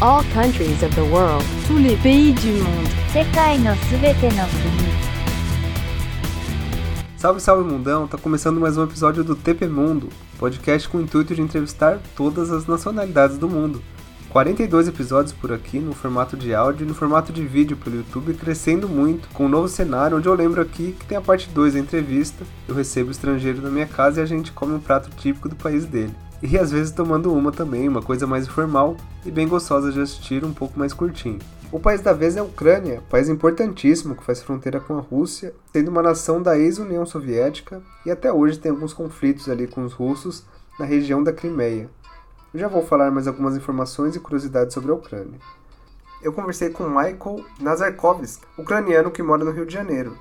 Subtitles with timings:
[0.00, 1.44] All countries of the world.
[1.66, 2.88] Tous les pays du monde.
[3.12, 4.90] 世界のすべての国
[7.16, 8.06] Salve, salve mundão!
[8.06, 12.50] Tá começando mais um episódio do TP Mundo, podcast com o intuito de entrevistar todas
[12.50, 13.82] as nacionalidades do mundo.
[14.30, 18.32] 42 episódios por aqui no formato de áudio e no formato de vídeo pelo YouTube,
[18.34, 21.74] crescendo muito, com um novo cenário, onde eu lembro aqui que tem a parte 2
[21.74, 25.10] da entrevista, eu recebo o estrangeiro na minha casa e a gente come um prato
[25.10, 26.14] típico do país dele.
[26.43, 30.43] E às vezes tomando uma também, uma coisa mais informal e bem gostosa de assistir,
[30.43, 31.39] um pouco mais curtinho.
[31.71, 35.53] O país da vez é a Ucrânia, país importantíssimo que faz fronteira com a Rússia,
[35.73, 39.93] sendo uma nação da ex-União Soviética e até hoje tem alguns conflitos ali com os
[39.93, 40.45] russos
[40.79, 41.89] na região da Crimeia.
[42.53, 45.39] Eu já vou falar mais algumas informações e curiosidades sobre a Ucrânia.
[46.21, 50.17] Eu conversei com Michael Nazarkovsk, ucraniano que mora no Rio de Janeiro.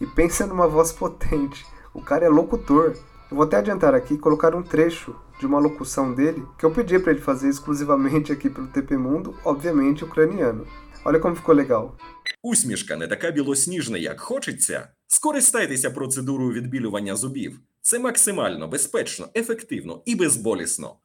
[0.00, 2.94] E pensa numa voz potente, o cara é locutor.
[3.31, 6.71] Eu vou até adiantar aqui e colocar um trecho de uma locução dele que eu
[6.71, 10.65] pedi para ele fazer exclusivamente aqui pelo TP Mundo, obviamente ucraniano.
[11.05, 11.95] Olha como ficou legal.
[12.43, 14.87] Усмішка не така білосніжна, як хочеться.
[15.07, 17.59] Скористайтеся процедурою відбілювання зубів.
[17.81, 20.95] Це максимально безпечно, ефективно і безболісно.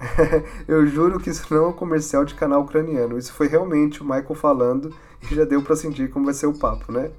[0.67, 3.17] Eu juro que isso não é um comercial de canal ucraniano.
[3.17, 6.53] Isso foi realmente o Michael falando e já deu para sentir como vai ser o
[6.53, 7.09] papo, né?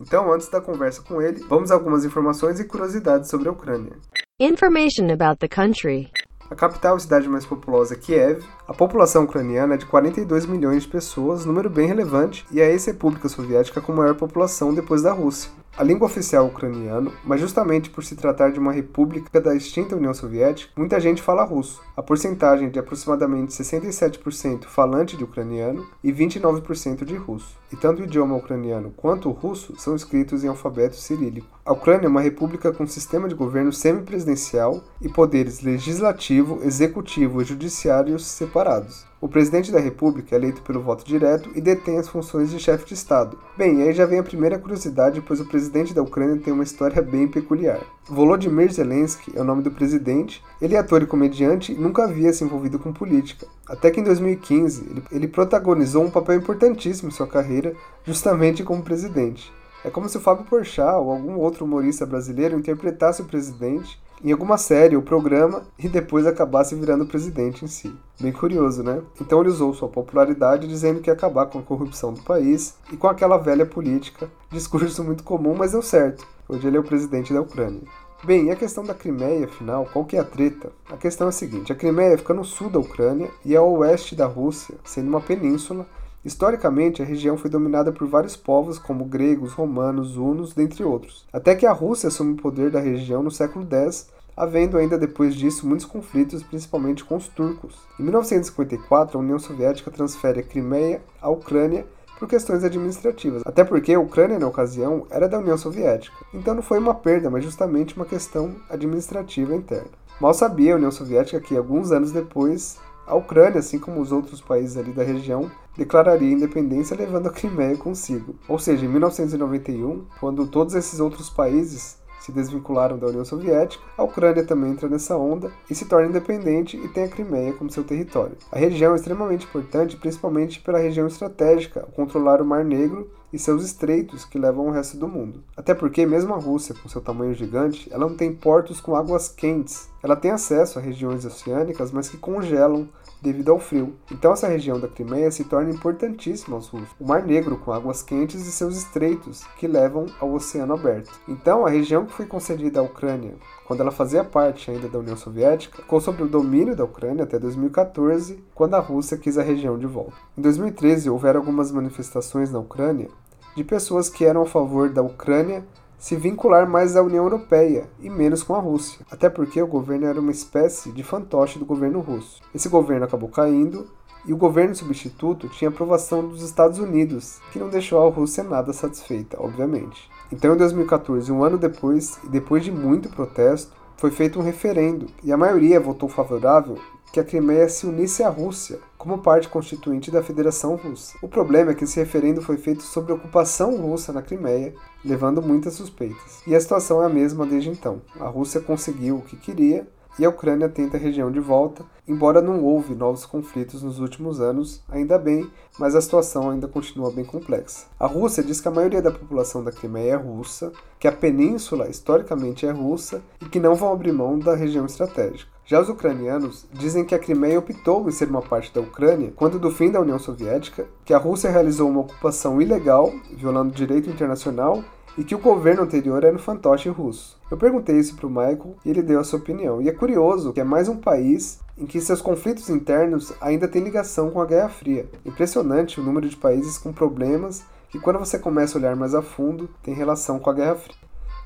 [0.00, 3.92] Então, antes da conversa com ele, vamos a algumas informações e curiosidades sobre a Ucrânia.
[4.40, 6.10] Information about the country.
[6.50, 8.42] A capital e cidade mais populosa é Kiev.
[8.66, 12.70] A população ucraniana é de 42 milhões de pessoas, número bem relevante, e é a
[12.70, 15.50] ex-república soviética com maior população depois da Rússia.
[15.78, 19.94] A língua oficial é ucraniano, mas justamente por se tratar de uma república da extinta
[19.94, 21.80] União Soviética, muita gente fala russo.
[21.96, 27.56] A porcentagem de aproximadamente 67% falante de ucraniano e 29% de russo.
[27.72, 31.46] E tanto o idioma ucraniano quanto o russo são escritos em alfabeto cirílico.
[31.64, 37.44] A Ucrânia é uma república com sistema de governo semipresidencial e poderes legislativo, executivo e
[37.44, 39.07] judiciário separados.
[39.20, 42.86] O presidente da República é eleito pelo voto direto e detém as funções de chefe
[42.86, 43.36] de Estado.
[43.56, 47.02] Bem, aí já vem a primeira curiosidade, pois o presidente da Ucrânia tem uma história
[47.02, 47.80] bem peculiar.
[48.08, 50.40] Volodymyr Zelensky é o nome do presidente.
[50.62, 53.48] Ele é ator e comediante e nunca havia se envolvido com política.
[53.66, 57.74] Até que em 2015 ele, ele protagonizou um papel importantíssimo em sua carreira,
[58.04, 59.52] justamente como presidente.
[59.84, 64.32] É como se o Fábio Porchat ou algum outro humorista brasileiro interpretasse o presidente em
[64.32, 67.94] alguma série ou programa e depois acabasse virando presidente em si.
[68.20, 69.00] Bem curioso, né?
[69.20, 72.96] Então ele usou sua popularidade dizendo que ia acabar com a corrupção do país e
[72.96, 74.30] com aquela velha política.
[74.50, 76.26] Discurso muito comum, mas deu certo.
[76.48, 77.82] Hoje ele é o presidente da Ucrânia.
[78.24, 80.72] Bem, e a questão da Crimeia, afinal, qual que é a treta?
[80.90, 83.70] A questão é a seguinte, a Crimeia fica no sul da Ucrânia e é ao
[83.70, 85.86] oeste da Rússia, sendo uma península.
[86.24, 91.26] Historicamente, a região foi dominada por vários povos como gregos, romanos, hunos, dentre outros.
[91.32, 95.34] Até que a Rússia assume o poder da região no século X, havendo ainda depois
[95.34, 97.76] disso muitos conflitos, principalmente com os turcos.
[97.98, 101.86] Em 1954, a União Soviética transfere a Crimeia à Ucrânia
[102.18, 106.62] por questões administrativas, até porque a Ucrânia na ocasião era da União Soviética, então não
[106.62, 109.90] foi uma perda, mas justamente uma questão administrativa interna.
[110.20, 112.76] Mal sabia a União Soviética que alguns anos depois
[113.06, 117.76] a Ucrânia, assim como os outros países ali da região, declararia independência levando a Crimeia
[117.76, 118.34] consigo.
[118.48, 124.02] Ou seja, em 1991, quando todos esses outros países se desvincularam da União Soviética, a
[124.02, 127.84] Ucrânia também entra nessa onda e se torna independente e tem a Crimeia como seu
[127.84, 128.36] território.
[128.50, 133.38] A região é extremamente importante, principalmente pela região estratégica, ao controlar o Mar Negro e
[133.38, 135.44] seus estreitos que levam ao resto do mundo.
[135.56, 139.28] Até porque, mesmo a Rússia, com seu tamanho gigante, ela não tem portos com águas
[139.28, 139.88] quentes.
[140.02, 142.88] Ela tem acesso a regiões oceânicas, mas que congelam
[143.20, 143.94] devido ao frio.
[144.10, 146.94] Então essa região da Crimeia se torna importantíssima aos russos.
[146.98, 151.10] O Mar Negro com águas quentes e seus estreitos que levam ao oceano aberto.
[151.28, 153.34] Então a região que foi concedida à Ucrânia
[153.68, 157.38] quando ela fazia parte ainda da União Soviética, ficou sob o domínio da Ucrânia até
[157.38, 160.14] 2014, quando a Rússia quis a região de volta.
[160.38, 163.10] Em 2013 houveram algumas manifestações na Ucrânia
[163.54, 165.66] de pessoas que eram a favor da Ucrânia
[165.98, 170.06] se vincular mais à União Europeia e menos com a Rússia, até porque o governo
[170.06, 172.40] era uma espécie de fantoche do governo russo.
[172.54, 173.88] Esse governo acabou caindo
[174.24, 178.72] e o governo substituto tinha aprovação dos Estados Unidos, que não deixou a Rússia nada
[178.72, 180.08] satisfeita, obviamente.
[180.30, 185.06] Então, em 2014, um ano depois, e depois de muito protesto, foi feito um referendo
[185.24, 186.78] e a maioria votou favorável
[187.12, 191.16] que a Crimeia se unisse à Rússia como parte constituinte da Federação Russa.
[191.22, 195.42] O problema é que esse referendo foi feito sobre a ocupação russa na Crimeia, levando
[195.42, 196.42] muitas suspeitas.
[196.46, 198.02] E a situação é a mesma desde então.
[198.18, 199.86] A Rússia conseguiu o que queria
[200.18, 204.40] e a Ucrânia tenta a região de volta, embora não houve novos conflitos nos últimos
[204.40, 205.48] anos, ainda bem,
[205.78, 207.86] mas a situação ainda continua bem complexa.
[207.98, 211.88] A Rússia diz que a maioria da população da Crimeia é russa, que a península
[211.88, 215.58] historicamente é russa e que não vão abrir mão da região estratégica.
[215.64, 219.58] Já os ucranianos dizem que a Crimeia optou em ser uma parte da Ucrânia quando
[219.58, 224.08] do fim da União Soviética, que a Rússia realizou uma ocupação ilegal, violando o direito
[224.08, 224.82] internacional
[225.18, 227.36] e que o governo anterior era um fantoche russo.
[227.50, 229.82] Eu perguntei isso para o Michael e ele deu a sua opinião.
[229.82, 233.82] E é curioso que é mais um país em que seus conflitos internos ainda têm
[233.82, 235.08] ligação com a Guerra Fria.
[235.26, 239.20] Impressionante o número de países com problemas que, quando você começa a olhar mais a
[239.20, 240.96] fundo, tem relação com a Guerra Fria.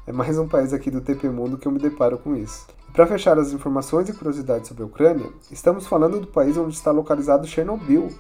[0.07, 2.67] É mais um país aqui do TP Mundo que eu me deparo com isso.
[2.93, 6.91] Para fechar as informações e curiosidades sobre a Ucrânia, estamos falando do país onde está
[6.91, 8.11] localizado Chernobyl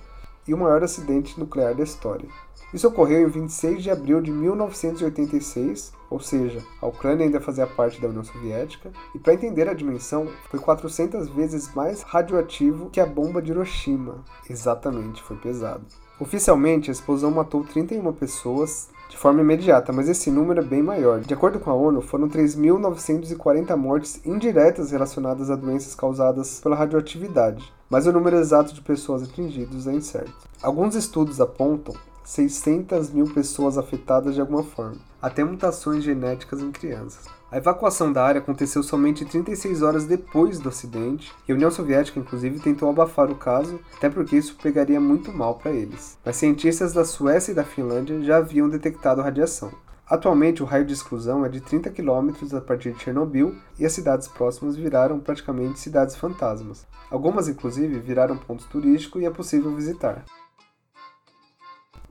[0.46, 2.28] e o maior acidente nuclear da história.
[2.72, 8.00] Isso ocorreu em 26 de abril de 1986, ou seja, a Ucrânia ainda fazia parte
[8.00, 13.06] da União Soviética, e para entender a dimensão, foi 400 vezes mais radioativo que a
[13.06, 14.24] bomba de Hiroshima.
[14.48, 15.84] Exatamente, foi pesado.
[16.18, 21.20] Oficialmente, a explosão matou 31 pessoas de forma imediata, mas esse número é bem maior.
[21.20, 27.70] De acordo com a ONU, foram 3.940 mortes indiretas relacionadas a doenças causadas pela radioatividade,
[27.92, 30.32] mas o número exato de pessoas atingidas é incerto.
[30.62, 31.94] Alguns estudos apontam
[32.24, 37.26] 600 mil pessoas afetadas de alguma forma, até mutações genéticas em crianças.
[37.50, 42.18] A evacuação da área aconteceu somente 36 horas depois do acidente, e a União Soviética,
[42.18, 46.16] inclusive, tentou abafar o caso, até porque isso pegaria muito mal para eles.
[46.24, 49.70] Mas cientistas da Suécia e da Finlândia já haviam detectado radiação.
[50.12, 53.94] Atualmente, o raio de exclusão é de 30 km a partir de Chernobyl e as
[53.94, 56.86] cidades próximas viraram praticamente cidades fantasmas.
[57.10, 60.22] Algumas, inclusive, viraram pontos turísticos e é possível visitar.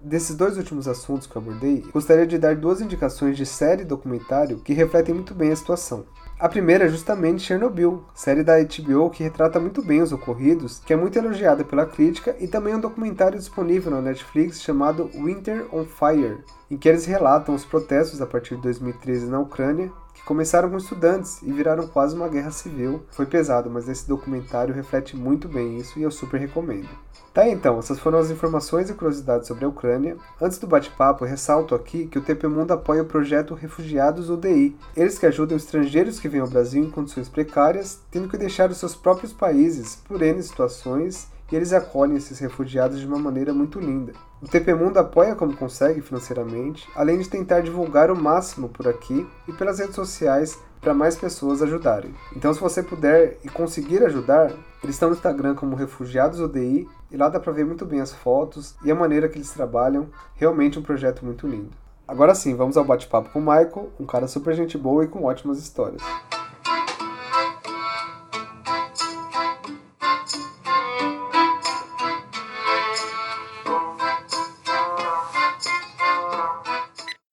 [0.02, 3.86] Desses dois últimos assuntos que eu abordei, gostaria de dar duas indicações de série e
[3.86, 6.04] documentário que refletem muito bem a situação.
[6.42, 10.92] A primeira é justamente Chernobyl, série da HBO que retrata muito bem os ocorridos, que
[10.92, 15.86] é muito elogiada pela crítica, e também um documentário disponível na Netflix chamado Winter on
[15.86, 16.40] Fire,
[16.72, 20.78] em que eles relatam os protestos a partir de 2013 na Ucrânia, que começaram com
[20.78, 23.04] estudantes e viraram quase uma guerra civil.
[23.12, 26.90] Foi pesado, mas esse documentário reflete muito bem isso e eu super recomendo.
[27.34, 30.18] Tá então, essas foram as informações e curiosidades sobre a Ucrânia.
[30.40, 35.18] Antes do bate-papo, ressalto aqui que o TP Mundo apoia o projeto Refugiados UDI, eles
[35.18, 38.96] que ajudam estrangeiros que vêm ao Brasil em condições precárias, tendo que deixar os seus
[38.96, 44.14] próprios países por N situações e eles acolhem esses refugiados de uma maneira muito linda.
[44.42, 49.28] O TP Mundo apoia como consegue financeiramente, além de tentar divulgar o máximo por aqui
[49.48, 52.12] e pelas redes sociais para mais pessoas ajudarem.
[52.36, 54.52] Então, se você puder e conseguir ajudar,
[54.84, 58.12] eles estão no Instagram como Refugiados ODI e lá dá para ver muito bem as
[58.12, 60.10] fotos e a maneira que eles trabalham.
[60.36, 61.70] Realmente um projeto muito lindo.
[62.08, 65.24] Agora sim, vamos ao bate-papo com o Michael, um cara super gente boa e com
[65.24, 66.02] ótimas histórias.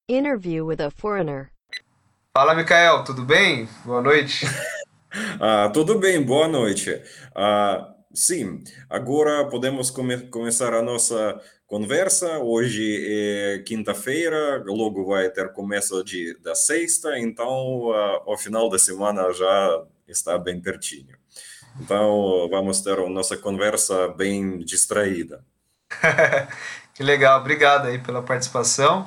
[0.09, 1.51] Interview with a foreigner.
[2.33, 3.69] Fala, Mikael, tudo bem?
[3.85, 4.43] Boa noite.
[5.39, 6.99] ah, tudo bem, boa noite.
[7.35, 12.39] Ah, sim, agora podemos come começar a nossa conversa.
[12.39, 18.79] Hoje é quinta-feira, logo vai ter começo de, da sexta, então ah, ao final da
[18.79, 21.15] semana já está bem pertinho.
[21.79, 25.45] Então vamos ter a nossa conversa bem distraída.
[26.95, 29.05] que legal, obrigado aí pela participação.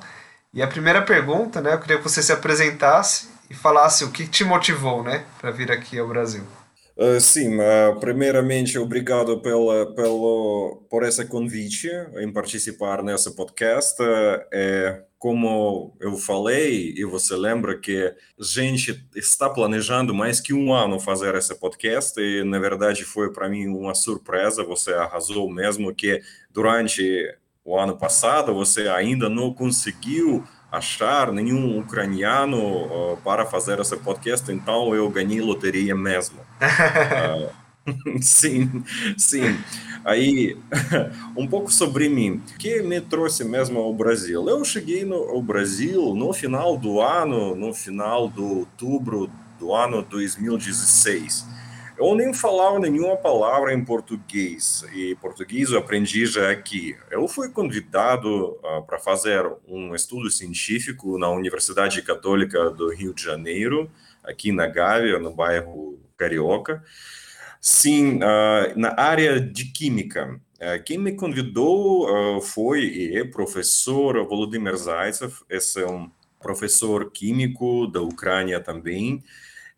[0.54, 4.26] E a primeira pergunta, né, eu queria que você se apresentasse e falasse o que
[4.26, 6.42] te motivou, né, para vir aqui ao Brasil.
[6.94, 14.00] Uh, sim, uh, primeiramente obrigado pela, pelo, por esse convite em participar nesse podcast.
[14.02, 20.74] Uh, como eu falei, e você lembra que a gente está planejando mais que um
[20.74, 25.94] ano fazer esse podcast, e na verdade foi para mim uma surpresa, você arrasou mesmo
[25.94, 27.32] que durante
[27.64, 34.50] o ano passado, você ainda não conseguiu achar nenhum ucraniano uh, para fazer esse podcast,
[34.50, 36.40] então eu ganhei loteria mesmo.
[36.40, 37.52] uh,
[38.20, 38.84] sim,
[39.16, 39.42] sim.
[40.04, 40.56] Aí,
[41.36, 42.42] um pouco sobre mim.
[42.54, 44.48] O que me trouxe mesmo ao Brasil?
[44.48, 50.02] Eu cheguei no, ao Brasil no final do ano, no final de outubro do ano
[50.02, 51.46] 2016.
[52.02, 56.96] Eu nem falava nenhuma palavra em português, e português eu aprendi já aqui.
[57.08, 63.22] Eu fui convidado uh, para fazer um estudo científico na Universidade Católica do Rio de
[63.22, 63.88] Janeiro,
[64.24, 66.82] aqui na Gávea, no bairro Carioca.
[67.60, 70.40] Sim, uh, na área de química.
[70.56, 77.86] Uh, quem me convidou foi e é professor Volodymyr Zaitsev, esse é um professor químico
[77.86, 79.22] da Ucrânia também,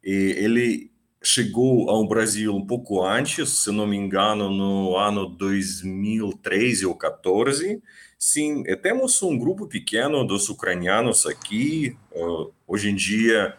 [0.03, 0.94] e ele
[1.25, 7.83] chegou ao Brasil um pouco antes, se não me engano, no ano 2013 ou 14.
[8.19, 11.97] Sim, temos um grupo pequeno dos ucranianos aqui.
[12.13, 13.57] Uh, hoje em dia,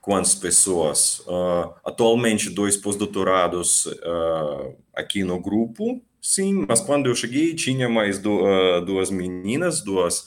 [0.00, 1.20] quantas pessoas?
[1.20, 6.02] Uh, atualmente, dois pós-doutorados uh, aqui no grupo.
[6.20, 10.24] Sim, mas quando eu cheguei, tinha mais do, duas meninas, duas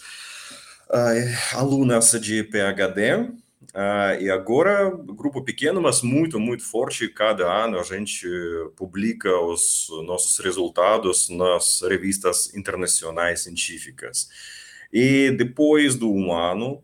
[1.53, 3.31] alunas de PhD.
[3.77, 7.07] Uh, e agora, grupo pequeno, mas muito, muito forte.
[7.09, 8.27] Cada ano a gente
[8.75, 14.29] publica os nossos resultados nas revistas internacionais científicas.
[14.91, 16.83] E depois do um ano,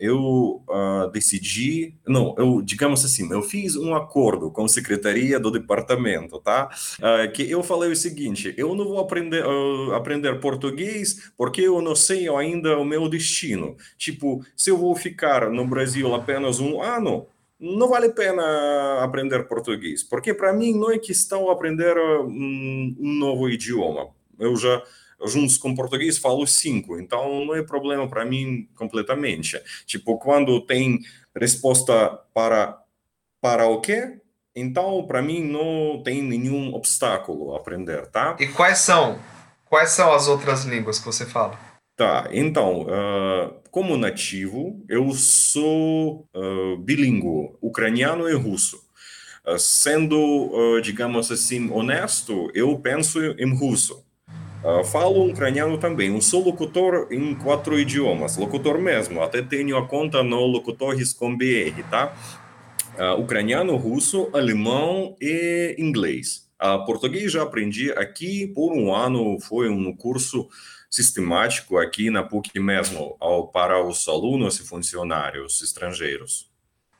[0.00, 5.50] eu uh, decidi, não, eu, digamos assim, eu fiz um acordo com a secretaria do
[5.50, 6.70] departamento, tá?
[6.98, 11.82] Uh, que eu falei o seguinte, eu não vou aprender, uh, aprender português porque eu
[11.82, 13.76] não sei ainda o meu destino.
[13.98, 17.26] Tipo, se eu vou ficar no Brasil apenas um ano,
[17.60, 23.12] não vale a pena aprender português, porque para mim não é questão aprender um, um
[23.18, 24.08] novo idioma.
[24.38, 24.82] Eu já
[25.26, 29.60] juntos com português falo cinco, então não é problema para mim completamente.
[29.86, 31.00] Tipo, quando tem
[31.36, 32.78] resposta para
[33.40, 34.20] para o quê?
[34.54, 38.36] Então, para mim não tem nenhum obstáculo a aprender, tá?
[38.38, 39.18] E quais são?
[39.64, 41.58] Quais são as outras línguas que você fala?
[41.96, 48.82] Tá, então, uh, como nativo, eu sou uh, bilíngue, ucraniano e russo.
[49.46, 54.02] Uh, sendo, digamos assim, honesto, eu penso em russo.
[54.62, 56.12] Uh, falo ucraniano também.
[56.14, 58.36] Eu sou locutor em quatro idiomas.
[58.36, 59.22] Locutor mesmo.
[59.22, 62.14] Até tenho a conta no Locutores com BR, tá?
[62.98, 66.46] Uh, ucraniano, russo, alemão e inglês.
[66.62, 69.40] Uh, português já aprendi aqui por um ano.
[69.40, 70.46] Foi um curso
[70.90, 76.50] sistemático aqui na PUC mesmo, ao, para os alunos e funcionários estrangeiros.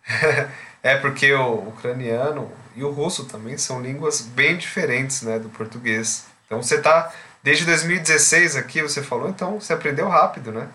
[0.82, 6.26] é porque o ucraniano e o russo também são línguas bem diferentes né, do português.
[6.46, 7.12] Então você está
[7.42, 10.68] Desde 2016 aqui você falou, então você aprendeu rápido, né?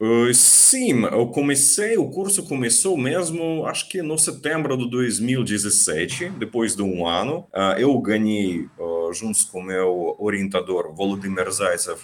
[0.00, 6.76] Uh, sim, eu comecei, o curso começou mesmo, acho que no setembro de 2017, depois
[6.76, 7.46] de um ano.
[7.52, 12.00] Uh, eu ganhei, uh, juntos com meu orientador, Volodymyr Zaitsev,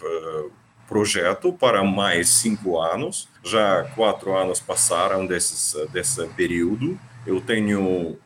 [0.88, 3.28] projeto para mais cinco anos.
[3.44, 6.98] Já quatro anos passaram desses, desse período.
[7.26, 8.16] Eu tenho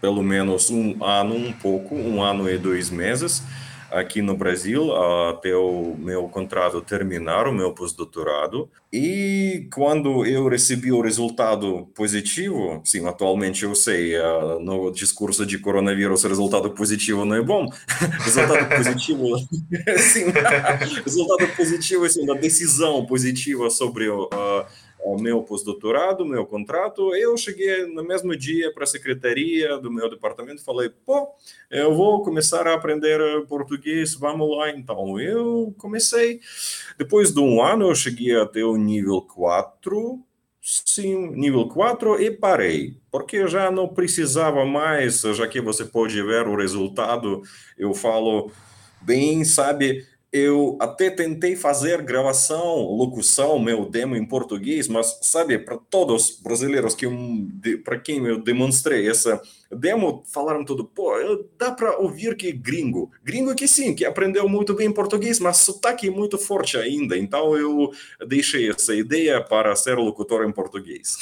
[0.00, 3.42] pelo menos um ano, um pouco, um ano e dois meses
[3.90, 4.94] aqui no Brasil
[5.28, 8.68] até o meu contrato terminar, o meu pós-doutorado.
[8.92, 15.58] E quando eu recebi o resultado positivo, sim, atualmente eu sei, uh, no discurso de
[15.58, 17.68] coronavírus, resultado positivo não é bom.
[18.24, 19.38] resultado positivo,
[19.98, 20.24] sim,
[21.04, 24.24] resultado positivo, assim, da decisão positiva sobre o.
[24.24, 24.66] Uh,
[25.18, 30.64] meu pós-doutorado, meu contrato, eu cheguei no mesmo dia para a secretaria do meu departamento
[30.64, 31.28] falei, pô,
[31.70, 34.70] eu vou começar a aprender português, vamos lá.
[34.70, 36.40] Então, eu comecei.
[36.98, 40.20] Depois de um ano, eu cheguei até o nível 4,
[40.62, 46.46] sim, nível 4 e parei, porque já não precisava mais, já que você pode ver
[46.46, 47.42] o resultado,
[47.78, 48.50] eu falo
[49.00, 55.76] bem, sabe, eu até tentei fazer gravação, locução, meu demo em português, mas sabe, para
[55.76, 57.06] todos os brasileiros que
[57.84, 61.12] para quem eu demonstrei essa demo, falaram tudo, pô,
[61.58, 66.10] dá para ouvir que gringo, gringo que sim, que aprendeu muito bem português, mas sotaque
[66.10, 67.92] muito forte ainda, então eu
[68.26, 71.16] deixei essa ideia para ser locutor em português.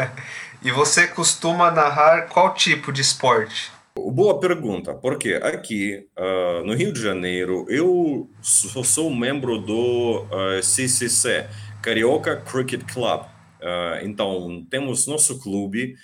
[0.62, 3.77] e você costuma narrar qual tipo de esporte?
[4.12, 10.58] Boa pergunta, porque aqui uh, no Rio de Janeiro eu sou, sou membro do uh,
[10.58, 11.46] ah, CCC,
[11.82, 13.22] Carioca Cricket Club.
[13.22, 15.96] Uh, então temos nosso clube.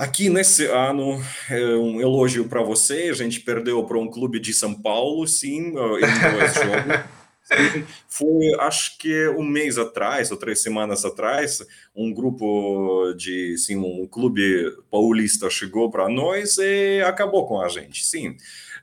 [0.00, 3.08] aqui nesse ano, é um elogio para você.
[3.10, 7.04] A gente perdeu para um clube de São Paulo, sim, em dois jogos.
[8.08, 14.06] Foi, acho que um mês atrás, ou três semanas atrás, um grupo de, sim, um
[14.06, 18.36] clube paulista chegou para nós e acabou com a gente, sim.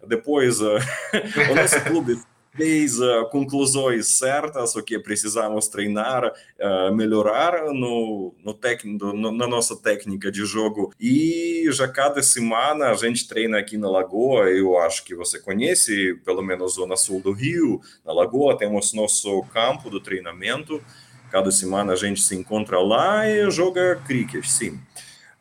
[0.07, 0.77] Depois, uh,
[1.51, 2.19] o nosso clube
[2.55, 9.47] fez uh, conclusões certas, o que precisamos treinar, uh, melhorar no, no técnico, no, na
[9.47, 10.93] nossa técnica de jogo.
[10.99, 16.15] E já cada semana a gente treina aqui na Lagoa, eu acho que você conhece,
[16.25, 17.79] pelo menos Zona Sul do Rio.
[18.05, 20.83] Na Lagoa temos nosso campo do treinamento.
[21.31, 24.77] Cada semana a gente se encontra lá e joga cricket, sim.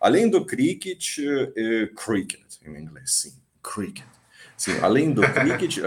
[0.00, 4.06] Além do cricket, uh, cricket em inglês, sim, cricket.
[4.56, 5.78] Sim, além do cricket,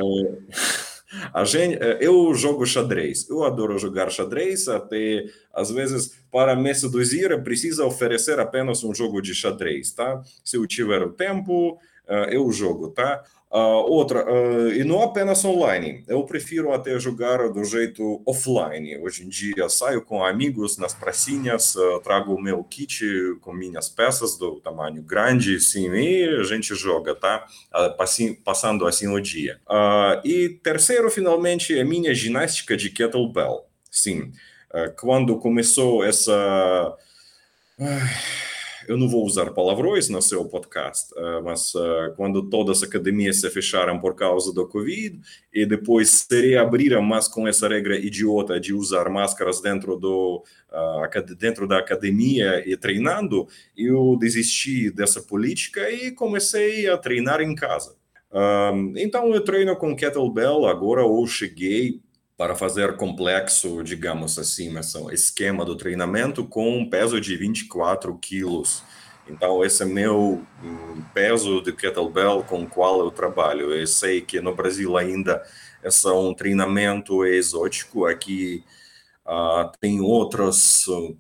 [1.34, 6.74] A gente, eh, eu jogo xadrez, eu adoro jogar xadrez, até às vezes para me
[6.74, 10.22] seduzir precisa oferecer apenas um jogo de xadrez, tá?
[10.44, 11.78] Se eu tiver o tempo,
[12.08, 13.24] eh, eu jogo, tá?
[13.54, 18.98] Uh, outra, uh, e não apenas online, eu prefiro até jogar do jeito offline.
[18.98, 23.06] Hoje em dia saio com amigos nas pracinhas, uh, trago o meu kit
[23.42, 27.46] com minhas peças do tamanho grande, sim, e a gente joga, tá?
[28.44, 29.60] passando assim o dia.
[30.24, 33.68] e terceiro, finalmente, é minha ginástica de kettlebell.
[33.92, 34.32] Sim,
[34.98, 36.98] quando começou essa
[38.88, 43.42] eu não vou usar palavrões no seu podcast, uh, mas uh, quando todas as academias
[43.42, 45.20] se fecharam por causa do Covid
[45.54, 51.36] e depois se reabriram, mas com essa regra idiota de usar máscaras dentro, do, uh,
[51.36, 53.48] dentro da academia e treinando,
[53.78, 57.96] eu desisti dessa política e comecei a treinar em casa.
[58.98, 62.02] então eu treino com kettlebell, agora eu cheguei
[62.38, 68.84] para fazer complexo, digamos assim, esse esquema do treinamento com um peso de 24 quilos.
[69.28, 73.74] Então, esse é meu hum, peso de kettlebell com o qual eu trabalho.
[73.74, 75.42] Eu sei que no Brasil ainda
[75.84, 78.06] é um treinamento exótico.
[78.06, 78.64] Aqui
[79.26, 81.16] uh, tem outras uh,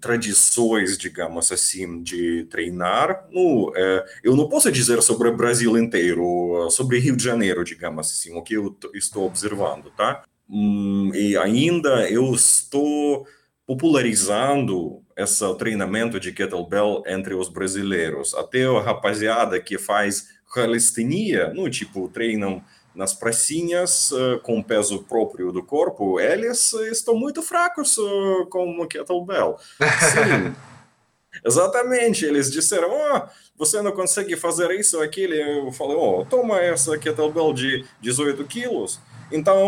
[0.00, 3.26] tradições, digamos assim, de treinar.
[3.30, 8.10] No, é, eu não posso dizer sobre o Brasil inteiro, sobre Rio de Janeiro, digamos
[8.10, 10.24] assim, o que eu estou observando, tá?
[10.54, 13.26] Hum, e ainda eu estou
[13.66, 18.34] popularizando esse treinamento de kettlebell entre os brasileiros.
[18.34, 22.62] Até a rapaziada que faz calistenia, no tipo, treinam
[22.94, 28.86] nas pracinhas uh, com peso próprio do corpo, eles estão muito fracos uh, com o
[28.86, 29.58] kettlebell.
[29.78, 30.54] Sim.
[31.42, 33.22] Exatamente, eles disseram, oh,
[33.56, 35.32] você não consegue fazer isso, aquilo.
[35.32, 39.00] Eu falei, oh, toma essa kettlebell de 18 quilos,
[39.32, 39.58] então,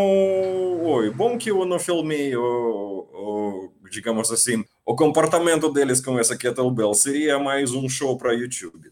[0.83, 6.37] oi, bom que eu não filmei o, o, digamos assim, o comportamento deles com essa
[6.37, 6.93] kettlebell.
[6.93, 8.91] Seria mais um show para YouTube.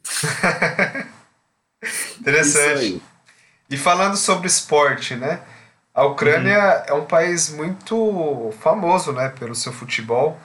[2.20, 3.01] Interessante.
[3.70, 5.42] E falando sobre esporte, né?
[5.94, 6.84] A Ucrânia uhum.
[6.88, 10.39] é um país muito famoso, né, pelo seu futebol,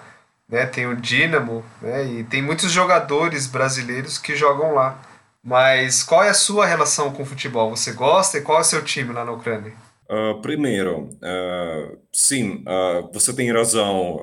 [0.49, 0.67] né?
[0.67, 2.05] Tem o Dinamo, né?
[2.05, 5.01] E tem muitos jogadores brasileiros que jogam lá.
[5.43, 7.71] Mas qual é a sua relação com o futebol?
[7.75, 9.73] Você gosta e qual é o seu time lá na Ucrânia?
[10.11, 14.19] Uh, primeiro, uh, sim, uh, você tem razão,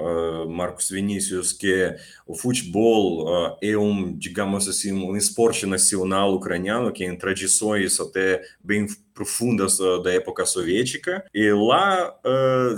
[0.49, 1.95] Marcos Vinícius, que
[2.25, 8.87] o futebol é um, digamos assim, um esporte nacional ucraniano que tem tradições até bem
[9.13, 11.23] profundas da época soviética.
[11.33, 12.15] E lá,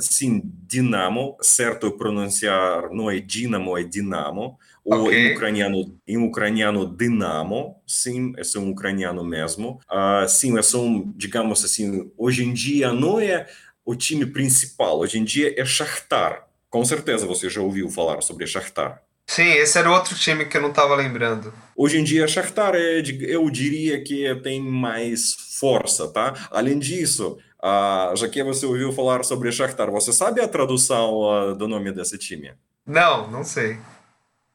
[0.02, 4.58] sim, Dinamo, certo pronunciar, não é Dinamo, é Dinamo,
[4.96, 5.28] okay.
[5.28, 9.80] em ucraniano, em ucraniano Dinamo, sim, é um ucraniano mesmo.
[9.92, 13.48] Uh, sim, é um, digamos assim, hoje em dia não é
[13.86, 16.48] o time principal, hoje em dia é Shakhtar.
[16.70, 19.02] Com certeza você já ouviu falar sobre Shakhtar.
[19.30, 21.54] Sim, esse era outro time que eu não estava lembrando.
[21.76, 26.34] Hoje em dia, Shakhtar, é, eu diria que tem mais força, tá?
[26.50, 31.56] Além disso, uh, já que você ouviu falar sobre Shakhtar, você sabe a tradução uh,
[31.56, 32.54] do nome desse time?
[32.86, 33.78] Não, não sei.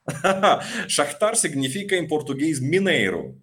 [0.88, 3.36] Shakhtar significa em português mineiro.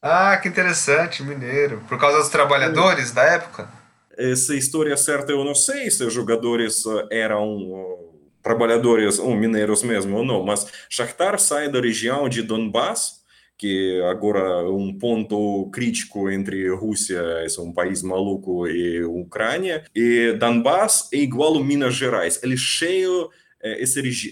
[0.00, 1.82] Ah, que interessante, mineiro.
[1.88, 3.68] Por causa dos trabalhadores da época?
[4.16, 8.08] Essa história certa eu não sei se os jogadores eh, eram eh,
[8.42, 13.18] trabalhadores ou mineiros mesmo ou não, mas Shakhtar sai da região de Donbass,
[13.56, 19.84] que agora é um ponto crítico entre Rússia, esse é um país maluco, e Ucrânia,
[19.94, 23.28] e Donbass é igual a Minas Gerais, ele é cheio
[23.60, 23.82] é,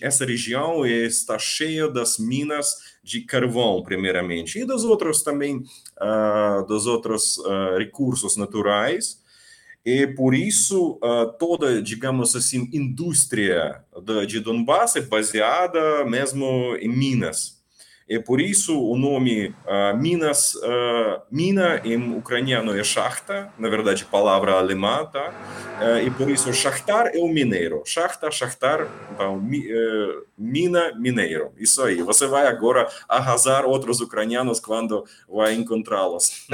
[0.03, 6.87] essa região está cheia das minas de carvão, primeiramente, e dos outros também, uh, dos
[6.87, 9.21] outros uh, recursos naturais,
[9.85, 16.89] e por isso uh, toda, digamos assim, indústria de, de Donbass é baseada mesmo em
[16.89, 17.56] minas.
[18.09, 24.05] E por isso o nome uh, Minas, uh, mina em ucraniano é shachta, na verdade
[24.05, 25.35] palavra alemã, tá?
[25.81, 27.83] Uh, e por isso shachtar é o mineiro.
[27.85, 29.67] Shachta, shachtar, então, mi,
[30.39, 31.53] mina, mineiro.
[31.57, 32.01] Isso aí.
[32.01, 36.47] Você vai agora arrasar outros ucranianos quando vai encontrá-los.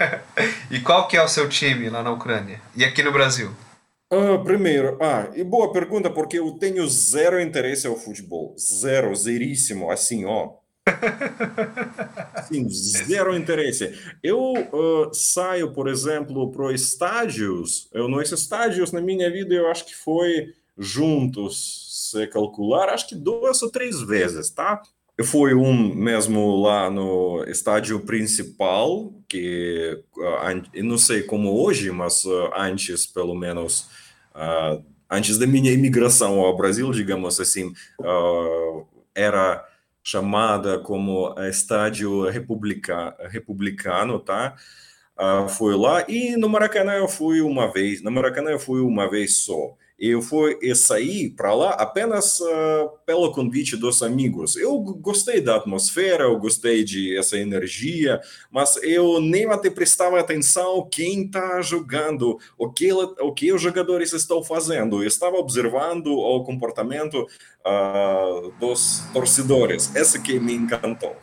[0.70, 2.62] e qual que é o seu time lá na Ucrânia?
[2.74, 3.50] E aqui no Brasil?
[4.10, 8.54] Uh, primeiro, ah, e boa pergunta, porque eu tenho zero interesse ao futebol.
[8.58, 10.63] Zero, zeríssimo, assim, ó
[12.48, 13.98] Sim, zero interesse.
[14.22, 17.88] Eu uh, saio, por exemplo, para estádios.
[17.92, 23.14] Eu nesses estádios na minha vida eu acho que foi juntos, se calcular, acho que
[23.14, 24.82] duas ou três vezes, tá?
[25.22, 30.02] Foi um mesmo lá no estádio principal, que
[30.72, 32.24] eu não sei como hoje, mas
[32.56, 33.88] antes, pelo menos,
[35.08, 37.72] antes da minha imigração ao Brasil, digamos assim,
[39.14, 39.64] era
[40.04, 44.54] chamada como estádio republica, republicano, tá?
[45.56, 49.38] Foi lá e no Maracanã eu fui uma vez, no Maracanã eu fui uma vez
[49.38, 49.76] só
[50.08, 54.56] eu fui eu saí para lá apenas uh, pelo convite dos amigos.
[54.56, 60.86] Eu gostei da atmosfera, eu gostei de essa energia, mas eu nem até prestava atenção
[60.90, 65.02] quem está jogando, o que o que os jogadores estão fazendo.
[65.02, 67.26] Eu estava observando o comportamento
[67.64, 69.94] uh, dos torcedores.
[69.94, 71.16] Essa que me encantou.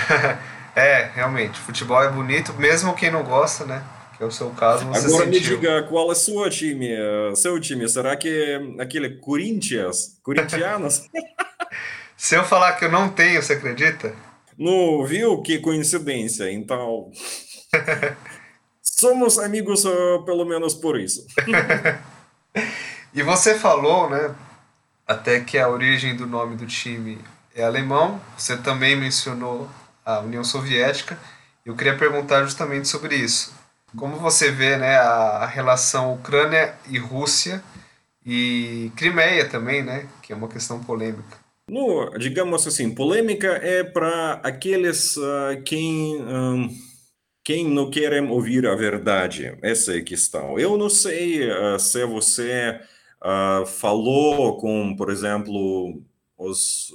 [0.74, 3.82] é, realmente, futebol é bonito, mesmo quem não gosta, né?
[4.22, 5.26] É o seu caso, você Agora sentiu.
[5.26, 6.88] me diga, qual é o seu time?
[7.34, 10.18] Seu time, será que é aquele Corinthians?
[10.22, 11.08] Corintianos?
[12.16, 14.14] Se eu falar que eu não tenho, você acredita?
[14.56, 15.42] Não, viu?
[15.42, 16.50] Que coincidência.
[16.52, 17.10] Então,
[18.82, 21.26] somos amigos uh, pelo menos por isso.
[23.12, 24.34] e você falou, né,
[25.06, 27.18] até que a origem do nome do time
[27.54, 28.20] é alemão.
[28.36, 29.68] Você também mencionou
[30.04, 31.18] a União Soviética.
[31.64, 33.52] Eu queria perguntar justamente sobre isso.
[33.96, 37.62] Como você vê né, a, relação Ucrânia e Rússia
[38.24, 41.42] e Crimeia também, né, que é uma questão polêmica?
[42.18, 46.68] Digamos assim, polêmica é para aqueles uh, quem, um,
[47.44, 49.56] quem não querem ouvir a verdade.
[49.62, 50.58] Essa é a questão.
[50.58, 52.78] Eu não sei uh, se você
[53.22, 56.02] uh, falou com, por exemplo,
[56.36, 56.90] os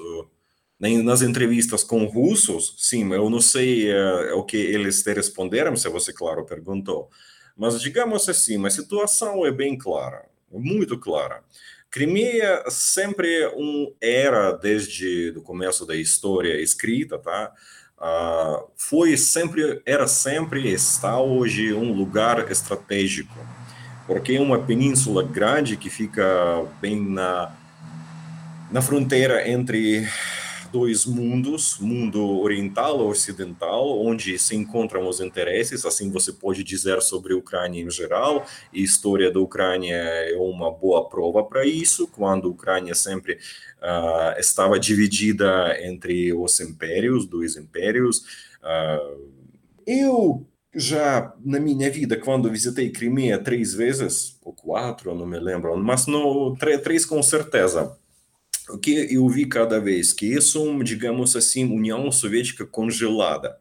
[0.80, 5.90] nas entrevistas com russos, sim, eu não sei uh, o que eles te responderam, se
[5.90, 7.10] você, claro, perguntou,
[7.56, 11.44] mas digamos assim, a situação é bem clara, muito clara.
[11.90, 17.52] Crimeia sempre um era desde o começo da história escrita, tá?
[17.98, 23.34] Uh, foi sempre, era sempre, está hoje um lugar estratégico,
[24.06, 27.56] porque é uma península grande que fica bem na
[28.70, 30.08] na fronteira entre
[30.78, 37.02] dois mundos, mundo oriental e ocidental, onde se encontram os interesses, assim você pode dizer
[37.02, 41.66] sobre a Ucrânia em geral, e a história da Ucrânia é uma boa prova para
[41.66, 43.40] isso, quando a Ucrânia sempre
[43.82, 48.20] uh, estava dividida entre os impérios, dois impérios.
[48.62, 49.32] Uh,
[49.88, 55.76] eu já na minha vida, quando visitei Crimeia três vezes, ou quatro, não me lembro,
[55.76, 57.97] mas no, três com certeza,
[58.70, 63.58] o que eu vi cada vez que isso, digamos assim, União Soviética congelada.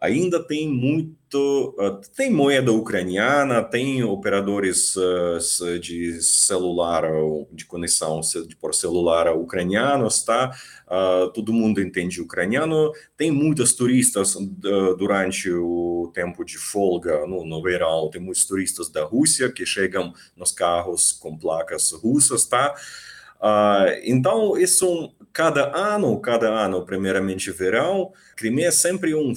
[0.00, 7.04] Ainda tem muito, uh, tem moeda ucraniana, tem operadores uh, de celular,
[7.52, 8.22] de conexão
[8.58, 10.56] por celular ucranianos, tá?
[10.86, 12.92] Uh, todo mundo entende ucraniano.
[13.14, 14.38] Tem muitos turistas
[14.96, 20.14] durante o tempo de folga, no, no verão, tem muitos turistas da Rússia que chegam
[20.34, 22.74] nos carros com placas russas, tá?
[23.40, 29.32] Uh, então, isso cada ano, cada ano, primeiramente verão, Crimeia é sempre um,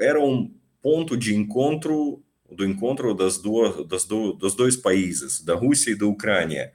[0.00, 5.54] era um ponto de encontro do encontro das duas, das do, dos dois países, da
[5.54, 6.72] Rússia e da Ucrânia.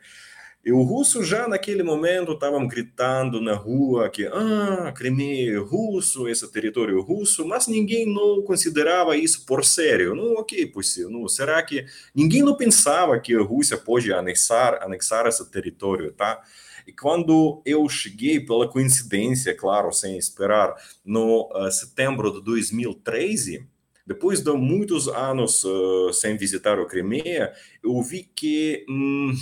[0.65, 6.30] E o russo já naquele momento estavam gritando na rua que ah, Crimeia é russo,
[6.30, 10.15] esse território é russo, mas ninguém não considerava isso por sério.
[10.15, 15.28] Não, ok, pois não, será que ninguém não pensava que a Rússia pode anexar, anexar
[15.28, 16.41] esse território, tá?
[16.88, 20.73] E quando eu cheguei, pela coincidência, claro, sem esperar,
[21.04, 23.67] no uh, setembro de 2013,
[24.06, 29.34] depois de muitos anos uh, sem visitar o Crimeia, eu vi que hum,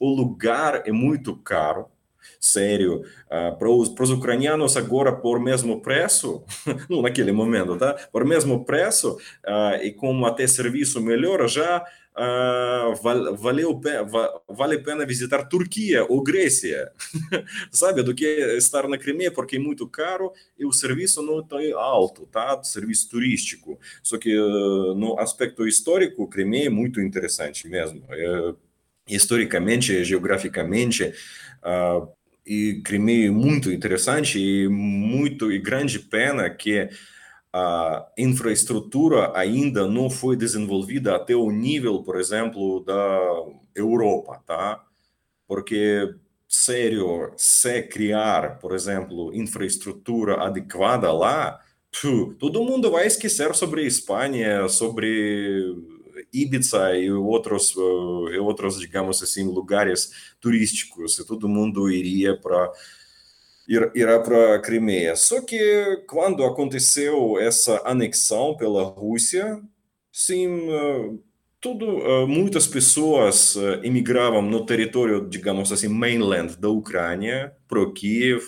[0.00, 1.86] o lugar é muito caro,
[2.40, 6.42] sério, uh, para os ucranianos agora por mesmo preço,
[6.88, 7.94] não naquele momento, tá?
[8.10, 11.84] Por mesmo preço uh, e com até serviço melhor, já
[12.16, 13.80] uh, val, valeu,
[14.48, 16.90] vale a pena visitar Turquia ou Grécia,
[17.70, 18.24] sabe, do que
[18.56, 22.62] estar na Crimeia, porque é muito caro e o serviço não é alto, tá?
[22.62, 23.78] Serviço turístico.
[24.02, 28.00] Só que uh, no aspecto histórico, Crimeia é muito interessante mesmo.
[28.00, 28.69] Uh,
[29.14, 31.12] historicamente, geograficamente,
[31.62, 32.08] uh,
[32.46, 36.88] e Crimeia é muito interessante e muito e grande pena que
[37.52, 43.20] a infraestrutura ainda não foi desenvolvida até o nível, por exemplo, da
[43.74, 44.84] Europa, tá?
[45.46, 46.14] Porque
[46.48, 51.60] sério, se criar, por exemplo, infraestrutura adequada lá,
[52.38, 55.76] todo mundo vai esquecer sobre a Espanha, sobre
[56.32, 61.18] Ibiza e outros, uh, e outros, digamos assim, lugares turísticos.
[61.18, 62.70] E todo mundo iria para
[63.68, 65.16] ir, irá para a Crimeia.
[65.16, 69.60] Só que quando aconteceu essa anexão pela Rússia,
[70.12, 70.68] sim,
[71.60, 78.42] tudo, muitas pessoas emigravam no território, digamos assim, mainland da Ucrânia, para Kiev,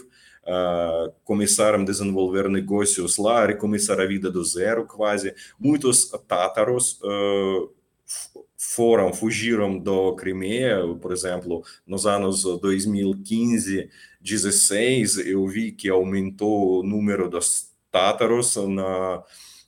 [1.25, 5.35] começaram a desenvolver negócios lá, recomeçar a vida do zero, quase.
[5.59, 7.01] Muitos tátaros
[8.57, 16.83] foram, fugiram do Crimeia, por exemplo, nos anos 2015, 16, eu vi que aumentou o
[16.83, 19.23] número dos tátaros na,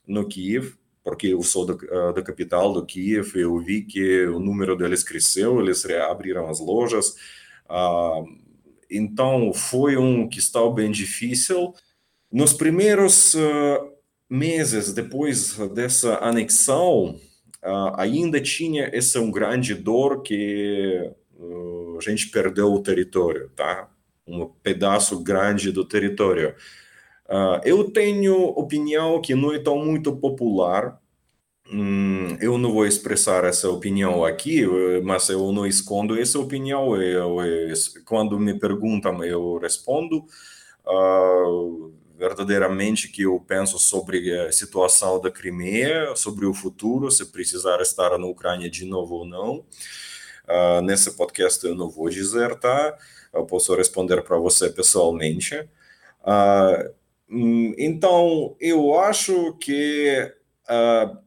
[0.07, 1.77] no Kiev, porque eu sou do,
[2.15, 7.15] da capital do Kiev, eu vi que o número deles cresceu, eles reabriram as lojas,
[8.97, 11.75] então foi um questão bem difícil.
[12.33, 13.37] Nos primeiros
[14.29, 17.21] meses depois dessa anexão,
[17.65, 23.89] uh, ainda tinha essa um grande dor que uh, a gente perdeu o território, tá?
[24.27, 26.55] Um pedaço grande do território.
[27.27, 31.01] Uh, eu tenho opinião que não é tão muito popular.
[31.71, 34.67] Hum, eu não vou expressar essa opinião aqui,
[35.03, 37.01] mas eu não escondo essa opinião.
[37.01, 37.75] Eu, eu
[38.05, 40.25] quando me perguntam, eu respondo.
[40.87, 47.81] Uh, verdadeiramente que eu penso sobre a situação da Crimeia, sobre o futuro, se precisar
[47.81, 49.65] estar na Ucrânia de novo ou não.
[50.49, 52.97] Uh, nesse podcast eu não vou dizer, tá?
[53.33, 55.57] Eu posso responder para você pessoalmente.
[56.23, 56.95] Uh,
[57.79, 60.33] então, eu acho que,
[60.69, 61.19] uh,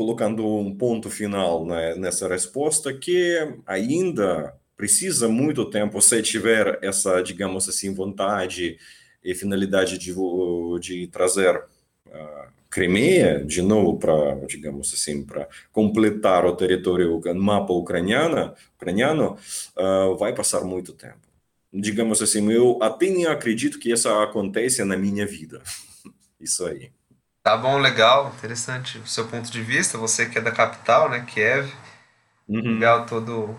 [0.00, 3.36] colocando um ponto final né, nessa resposta, que
[3.66, 8.78] ainda precisa muito tempo se tiver essa, digamos assim, vontade
[9.22, 10.14] e finalidade de,
[10.80, 11.54] de trazer
[12.10, 19.36] a Crimeia de novo para, digamos assim, para completar o território, o mapa ucraniano, ucraniano
[19.76, 21.28] uh, vai passar muito tempo.
[21.70, 25.60] Digamos assim, eu até nem acredito que isso aconteça na minha vida.
[26.40, 26.90] Isso aí.
[27.42, 31.24] Tá bom, legal, interessante o seu ponto de vista, você que é da capital, né,
[31.26, 31.72] Kiev.
[32.46, 32.74] Uhum.
[32.74, 33.58] Legal todo o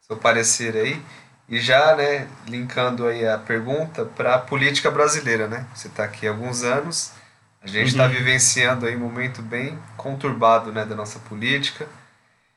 [0.00, 1.02] seu parecer aí.
[1.48, 5.66] E já, né, linkando aí a pergunta para a política brasileira, né?
[5.74, 7.12] Você está aqui há alguns anos,
[7.60, 8.10] a gente está uhum.
[8.10, 11.86] vivenciando aí um momento bem conturbado, né, da nossa política.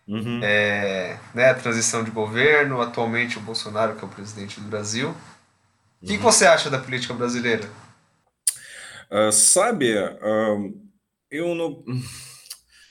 [0.07, 0.39] Uhum.
[0.41, 5.15] É, né, a transição de governo, atualmente o Bolsonaro que é o presidente do Brasil.
[6.01, 6.21] O que, uhum.
[6.21, 7.67] você acha da política brasileira?
[9.15, 9.93] Uh, sabe,
[11.31, 11.85] eu não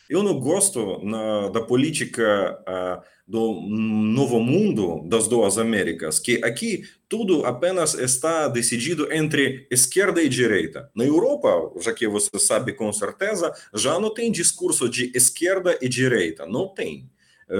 [0.08, 6.84] eu não gosto na, da política uh, do novo mundo das duas Américas, que aqui
[7.08, 10.90] tudo apenas está decidido entre esquerda e direita.
[10.94, 15.88] Na Europa, já que você sabe com certeza, já não tem discurso de esquerda e
[15.88, 17.10] direita, não tem.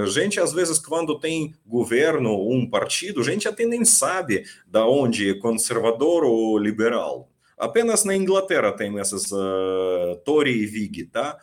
[0.07, 5.33] Gente, às vezes, quando tem governo, um partido, gente até nem sabe da onde é
[5.35, 7.29] conservador ou liberal.
[7.57, 11.37] Apenas na Inglaterra tem essas uh, Tory e Whig, tá?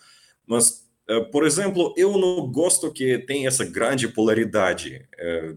[0.46, 5.54] Mas eh, por exemplo, eu não gosto que tem essa grande polaridade eh,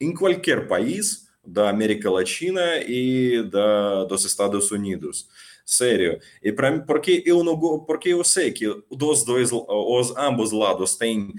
[0.00, 5.28] em qualquer país da América Latina e da, dos Estados Unidos.
[5.64, 6.18] Sério.
[6.42, 11.34] E para porque eu não porque eu sei que dos dois os ambos lados têm,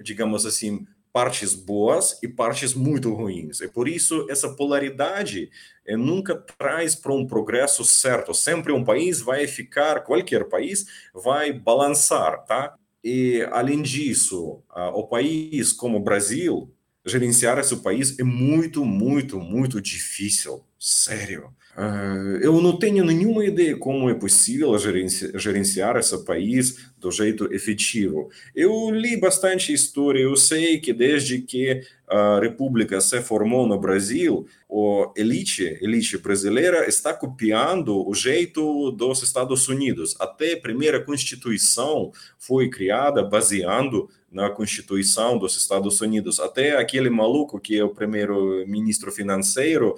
[0.00, 3.60] digamos assim, partes boas e partes muito ruins.
[3.60, 5.48] E por isso essa polaridade
[5.86, 8.34] eh, nunca traz para um progresso certo.
[8.34, 12.74] Sempre um país vai ficar, qualquer país vai balançar, tá?
[13.04, 14.62] E, além disso,
[14.94, 16.72] o país como o Brasil,
[17.04, 20.64] gerenciar esse país é muito, muito, muito difícil.
[20.80, 21.54] Sério.
[21.76, 28.30] Uh, eu não tenho nenhuma ideia como é possível gerenciar esse país do jeito efetivo.
[28.54, 34.46] Eu li bastante história, eu sei que desde que a República se formou no Brasil,
[34.70, 40.14] a elite, elite brasileira está copiando o jeito dos Estados Unidos.
[40.20, 46.40] Até a primeira Constituição foi criada baseando na Constituição dos Estados Unidos.
[46.40, 49.94] Até aquele maluco que é o primeiro ministro financeiro,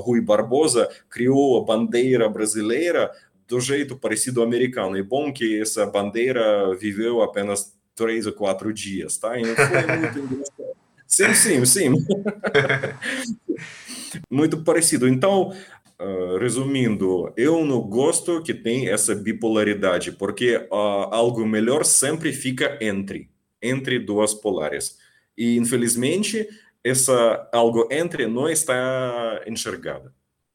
[0.00, 3.10] Rui Barbosa, criou a bandeira brasileira
[3.48, 4.96] do jeito parecido ao americano.
[4.96, 9.30] É bom que essa bandeira viveu apenas três ou quatro dias, tá?
[9.30, 9.38] Foi
[9.96, 10.76] muito engraçado.
[11.06, 12.06] Sim, sim, sim.
[14.30, 15.08] muito parecido.
[15.08, 15.52] Então,
[16.00, 20.74] uh, resumindo, eu não gosto que tem essa bipolaridade, porque uh,
[21.10, 23.30] algo melhor sempre fica entre,
[23.62, 24.98] entre duas polares.
[25.38, 26.48] E, infelizmente,
[26.88, 28.74] essa algo entre não está
[29.46, 30.12] enxergada.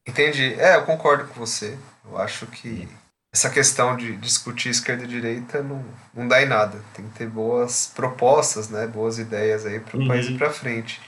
[0.08, 0.56] Entendi.
[0.60, 1.78] É, eu concordo com você.
[2.06, 2.88] Eu acho que
[3.34, 6.80] essa questão de discutir esquerda e direita não, não dá em nada.
[6.94, 8.88] Tem que ter boas propostas, né?
[8.88, 10.08] boas ideias aí para o uhum.
[10.08, 11.02] país ir para frente.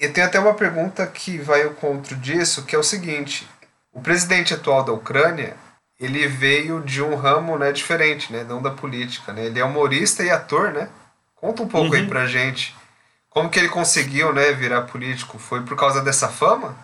[0.00, 3.48] E tem até uma pergunta que vai ao contra disso, que é o seguinte:
[3.92, 5.56] O presidente atual da Ucrânia,
[6.00, 9.32] ele veio de um ramo né, diferente, né, não da política.
[9.32, 9.46] Né?
[9.46, 10.88] Ele é humorista e ator, né?
[11.36, 12.00] Conta um pouco uhum.
[12.00, 12.74] aí pra gente.
[13.38, 15.38] Como que ele conseguiu né, virar político?
[15.38, 16.76] Foi por causa dessa fama?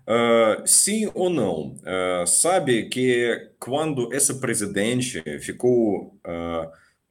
[0.00, 1.76] Uh, sim ou não?
[1.84, 6.68] Uh, sabe que quando esse presidente ficou, uh,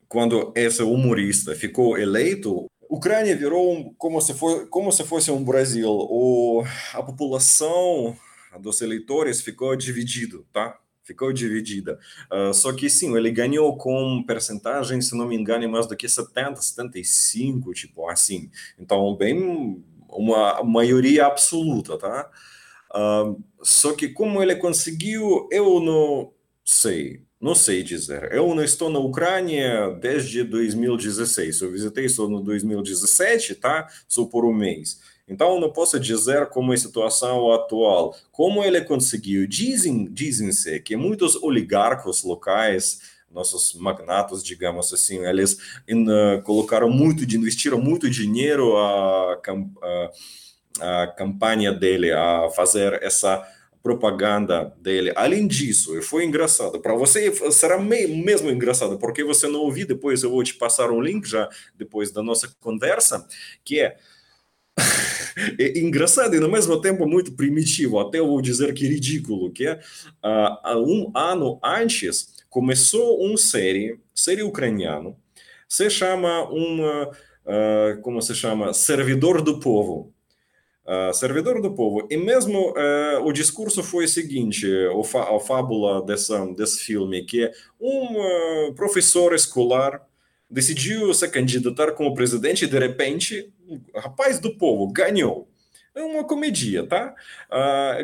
[0.10, 5.46] quando esse humorista ficou eleito, Ucrânia virou um, como se for, como se fosse um
[5.46, 5.90] Brasil.
[5.90, 8.18] O, a população
[8.60, 10.78] dos eleitores ficou dividido, tá?
[11.10, 11.98] Ficou dividida.
[12.32, 16.08] Uh, só que sim, ele ganhou com percentagem, se não me engano, mais do que
[16.08, 18.52] 70, 75, tipo assim.
[18.78, 22.30] Então, bem, uma maioria absoluta, tá?
[22.94, 26.32] Uh, só que como ele conseguiu, eu não
[26.64, 27.24] sei.
[27.42, 28.32] Não sei dizer.
[28.32, 31.60] Eu não estou na Ucrânia desde 2016.
[31.62, 33.88] Eu visitei só no 2017, tá?
[34.08, 35.00] Só por um mês.
[35.30, 38.16] Então, não posso dizer como é a situação atual.
[38.32, 39.48] Como ele conseguiu?
[39.48, 43.00] Dizem, dizem-se que muitos oligarcos locais,
[43.32, 49.40] nossos magnatos, digamos assim, eles in, uh, colocaram muito, investiram muito dinheiro a,
[50.82, 53.46] a, a campanha dele, a fazer essa
[53.82, 55.14] propaganda dele.
[55.16, 56.80] Além disso, foi engraçado.
[56.80, 59.88] Para você será mesmo engraçado, porque você não ouviu.
[59.88, 63.26] Depois eu vou te passar um link já depois da nossa conversa,
[63.64, 63.98] que é
[65.76, 68.00] engraçado e no mesmo tempo muito primitivo.
[68.00, 75.16] Até vou dizer que ridículo, que uh, um ano antes começou uma série, série ucraniano,
[75.68, 80.14] se chama uma uh, como se chama, Servidor do Povo
[80.90, 82.08] Uh, servidor do povo.
[82.10, 87.44] E mesmo uh, o discurso foi o seguinte, o a fábula dessa, desse filme, que
[87.44, 90.02] é um professor escolar
[90.50, 93.52] decidiu se candidatar como presidente e de repente,
[93.96, 95.48] rapaz do povo, ganhou.
[95.94, 97.14] É uma comédia, tá?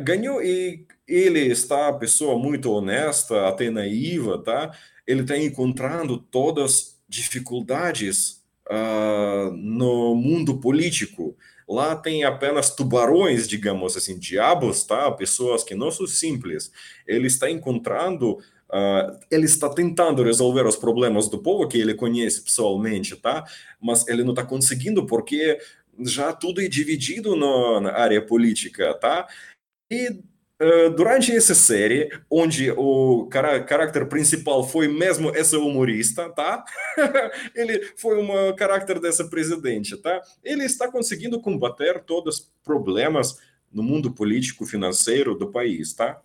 [0.03, 4.71] ganhou e ele está pessoa muito honesta, até naiva, tá?
[5.07, 8.43] Ele está encontrando todas as dificuldades
[9.53, 11.35] no mundo político,
[11.67, 15.11] Lá tem apenas tubarões, digamos assim, diabos, tá?
[15.11, 16.71] Pessoas que não são simples.
[17.07, 18.39] Ele está encontrando, uh,
[19.31, 23.45] ele está tentando resolver os problemas do povo que ele conhece pessoalmente, tá?
[23.81, 25.59] Mas ele não está conseguindo porque
[25.99, 29.27] já tudo é dividido no, na área política, tá?
[29.89, 30.19] E
[30.95, 36.63] durante essa série, onde o caráter principal foi mesmo esse humorista, tá?
[37.53, 40.21] ele foi um caráter dessa presidente, tá?
[40.43, 43.37] Ele está conseguindo combater todos os problemas
[43.71, 46.21] no mundo político financeiro do país, tá?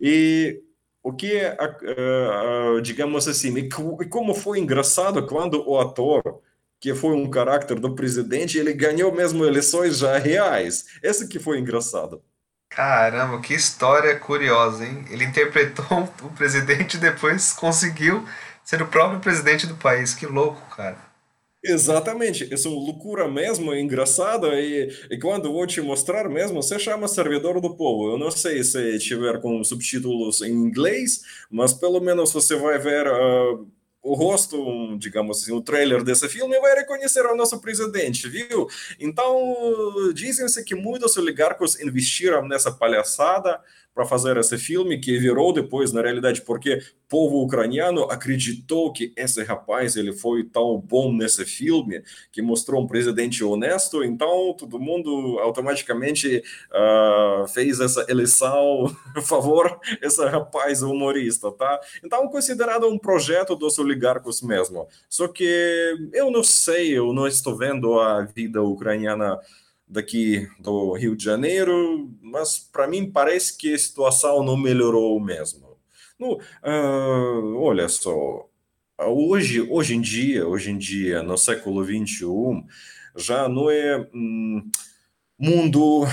[0.00, 0.62] E
[1.04, 6.40] o que, uh, uh, digamos assim, e como foi engraçado quando o ator
[6.80, 10.86] que foi um caráter do presidente, ele ganhou mesmo eleições já reais.
[11.02, 12.22] Esse que foi engraçado.
[12.70, 15.04] Caramba, que história curiosa, hein?
[15.10, 15.86] Ele interpretou
[16.22, 18.26] o presidente e depois conseguiu
[18.64, 20.14] ser o próprio presidente do país.
[20.14, 20.96] Que louco, cara.
[21.66, 26.78] Exatamente, isso é loucura mesmo, é engraçada, e, e quando vou te mostrar mesmo, você
[26.78, 28.12] chama Servidor do Povo.
[28.12, 33.06] Eu não sei se tiver com subtítulos em inglês, mas pelo menos você vai ver
[33.06, 33.66] uh,
[34.02, 38.68] o rosto, digamos assim, o trailer desse filme vai reconhecer o nosso presidente, viu?
[39.00, 43.58] Então, dizem-se que muitos oligarcos investiram nessa palhaçada
[43.94, 49.12] para fazer esse filme que virou depois na realidade porque o povo ucraniano acreditou que
[49.16, 52.02] esse rapaz ele foi tão bom nesse filme
[52.32, 59.78] que mostrou um presidente honesto então todo mundo automaticamente uh, fez essa eleição a favor
[60.02, 61.80] esse rapaz humorista tá?
[62.04, 64.88] Então considerado um projeto dos oligarcos mesmo.
[65.08, 69.38] Só que eu não sei eu não estou vendo a vida ucraniana
[69.86, 75.76] daqui do Rio de Janeiro, mas para mim parece que a situação não melhorou mesmo.
[76.18, 78.48] No, uh, olha só,
[78.98, 82.64] hoje, hoje em dia, hoje em dia, no século 21,
[83.16, 84.70] já não é hum,
[85.38, 86.04] mundo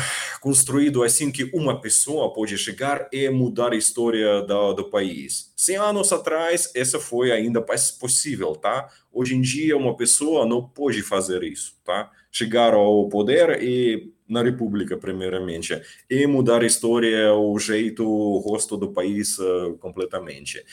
[0.41, 5.53] construído assim que uma pessoa pode chegar e mudar a história do, do país.
[5.55, 8.89] 100 anos atrás, essa foi ainda possível, tá?
[9.11, 12.11] Hoje em dia, uma pessoa não pode fazer isso, tá?
[12.31, 18.77] Chegar ao poder e na República, primeiramente, e mudar a história, o jeito, o rosto
[18.77, 19.37] do país
[19.79, 20.63] completamente.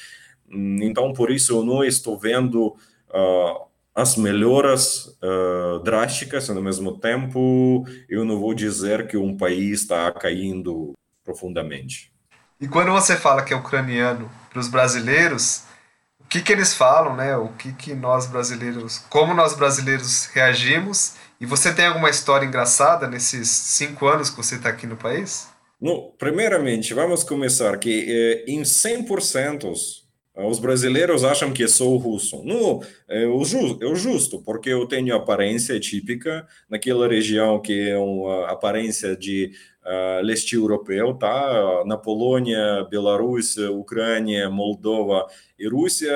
[0.49, 7.85] Então, por isso, eu não estou vendo uh, as melhoras uh, drásticas, no mesmo tempo,
[8.09, 10.93] eu não vou dizer que um país está caindo
[11.25, 12.13] profundamente.
[12.61, 15.65] E quando você fala que é ucraniano para os brasileiros,
[16.21, 17.37] o que, que eles falam, né?
[17.37, 23.07] O que, que nós brasileiros, como nós brasileiros reagimos e você tem alguma história engraçada
[23.07, 25.49] nesses cinco anos que você está aqui no país?
[25.81, 29.73] Ну, primeiramente, vamos começar que eh, em 100%
[30.47, 32.43] os brasileiros acham que sou russo.
[32.45, 37.91] Não, é o, ju, é o justo, porque eu tenho aparência típica naquela região que
[37.91, 39.51] é uma aparência de
[39.85, 41.83] uh, leste europeu, tá?
[41.87, 45.27] Na Polônia, Bielorrússia, Ucrânia, Moldova
[45.59, 46.13] e Rússia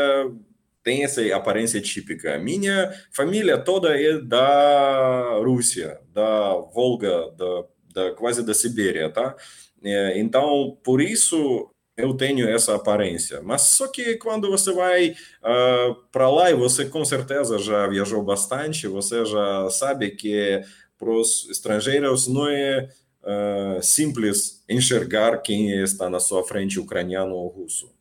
[0.82, 2.38] tem essa aparência típica.
[2.38, 7.64] Minha família toda é da Rússia, da Volga, da,
[7.94, 9.36] da quase da Sibéria, tá?
[9.84, 13.40] É, então, por isso eu tenho essa aparência.
[13.42, 15.14] Mas só que quando você vai uh,
[15.44, 20.60] ah, para lá e você com certeza já viajou bastante, você já sabe que
[20.98, 22.88] para os estrangeiros não é
[23.22, 27.92] uh, simples enxergar quem está na sua frente, ucraniano ou russo.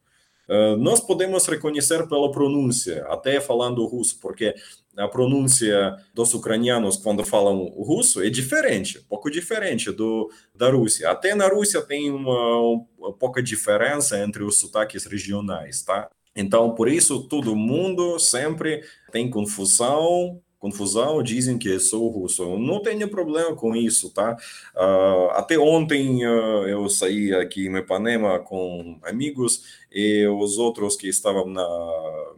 [0.52, 4.54] Uh, nós podemos reconhecer pela pronúncia, até falando russo, porque
[4.98, 11.10] a pronúncia dos ucranianos quando falam russo é diferente, um pouco diferente do da Rússia.
[11.10, 16.10] Até na Rússia tem uma, uma pouca diferença entre os sotaques regionais, tá?
[16.36, 22.58] Então, por isso, todo mundo sempre tem confusão confusão, dizem que sou russo.
[22.58, 24.38] Não tenho problema com isso, tá?
[24.76, 31.10] Uh, até ontem uh, eu saí aqui em Ipanema com amigos e os outros que
[31.10, 31.68] estavam na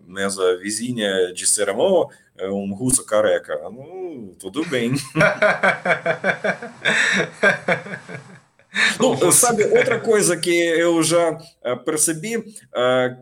[0.08, 3.60] mesa vizinha disseram, oh, é um russo careca.
[3.70, 4.94] Não, tudo bem.
[9.00, 12.44] Não, sabe, outra coisa que eu já uh, percebi, uh,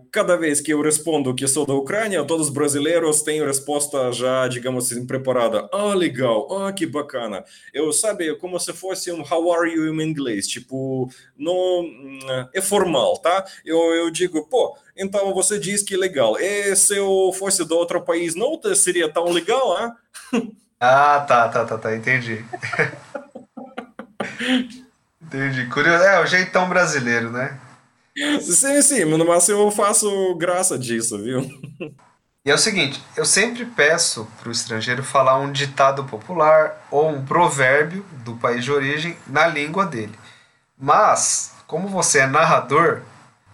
[0.10, 4.48] cada vez que eu respondo que sou da Ucrânia, todos os brasileiros têm resposta já,
[4.48, 5.68] digamos assim, preparada.
[5.74, 7.44] Ah, legal, ah, que bacana.
[7.74, 11.86] Eu, sabe, como se fosse um how are you em inglês, tipo, não,
[12.54, 13.46] é formal, tá?
[13.66, 16.38] Eu, eu digo, pô, então você diz que legal.
[16.40, 19.96] E se eu fosse de outro país, não seria tão legal, ah?
[20.84, 22.44] Ah, tá, tá, tá, tá, entendi.
[25.32, 25.66] Entendi.
[25.68, 26.04] Curioso.
[26.04, 27.58] É, o jeitão brasileiro, né?
[28.42, 31.42] Sim, sim, mas eu faço graça disso, viu?
[32.44, 37.10] E é o seguinte, eu sempre peço para o estrangeiro falar um ditado popular ou
[37.10, 40.18] um provérbio do país de origem na língua dele.
[40.78, 43.04] Mas, como você é narrador,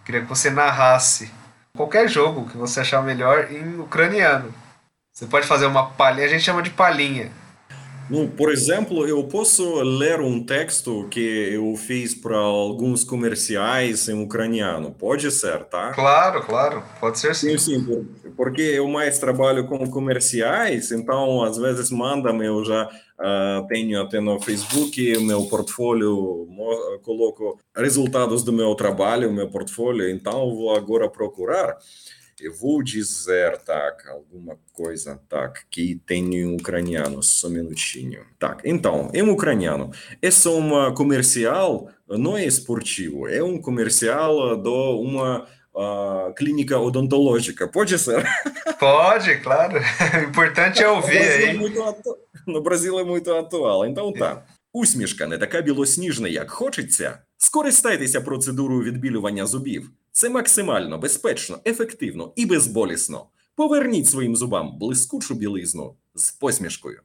[0.04, 1.30] queria que você narrasse
[1.76, 4.52] qualquer jogo que você achar melhor em ucraniano.
[5.12, 7.30] Você pode fazer uma palhinha, a gente chama de palhinha.
[8.10, 11.20] Ну, por exemplo, eu posso ler um texto que
[11.52, 14.92] eu fiz para alguns comerciais em ucraniano.
[14.92, 15.92] Pode ser, tá?
[15.92, 16.82] Claro, claro.
[16.98, 17.58] Pode ser sim.
[17.58, 18.08] Sim, sim.
[18.34, 24.20] Porque eu mais trabalho com comerciais, então às vezes mandam, eu já uh, tenho até
[24.20, 26.48] no Facebook meu portfólio,
[27.02, 31.76] coloco resultados do meu trabalho, meu portfólio, então vou agora procurar.
[32.39, 38.25] Eu vou dizer, так, alguma coisa, так, que tem em ucraniano, só um minutinho.
[38.39, 44.67] Так, então, em ucraniano, esse é um comercial, não é esportivo, é um comercial de
[44.67, 48.25] uma uh, clínica odontológica, pode ser?
[48.79, 49.79] Pode, claro.
[49.79, 51.59] O importante é ouvir aí.
[52.45, 54.43] No Brasil é muito atual, então tá.
[54.75, 57.19] Усмішка не така білосніжна, як хочеться.
[57.37, 59.89] Скористайтеся процедурою відбілювання зубів.
[60.17, 63.25] Це максимально безпечно, ефективно і безболісно.
[63.55, 67.01] Поверніть своїм зубам блискучу білизну з посмішкою.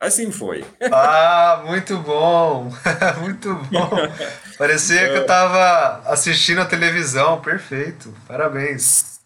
[0.00, 0.62] Assim foi.
[0.92, 2.70] Ah, muito bom!
[3.22, 3.96] muito bom!
[4.58, 7.40] Parecia que eu estava assistindo a televisão.
[7.40, 8.14] Perfeito.
[8.28, 9.16] Parabéns.